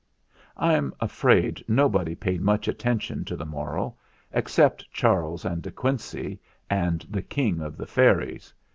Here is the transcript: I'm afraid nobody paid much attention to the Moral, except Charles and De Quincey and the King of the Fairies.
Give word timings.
I'm 0.57 0.95
afraid 0.99 1.63
nobody 1.67 2.15
paid 2.15 2.41
much 2.41 2.67
attention 2.67 3.23
to 3.25 3.35
the 3.35 3.45
Moral, 3.45 3.99
except 4.31 4.91
Charles 4.91 5.45
and 5.45 5.61
De 5.61 5.69
Quincey 5.69 6.39
and 6.71 7.01
the 7.07 7.21
King 7.21 7.61
of 7.61 7.77
the 7.77 7.85
Fairies. 7.85 8.51